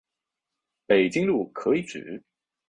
[0.87, 2.23] 北京路可以指